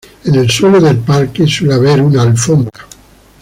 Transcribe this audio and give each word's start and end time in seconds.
En 0.25 0.33
el 0.33 0.49
suelo 0.49 0.81
del 0.81 0.97
parque 0.97 1.45
suele 1.45 1.75
haber 1.75 2.01
una 2.01 2.23
alfombra. 2.23 2.87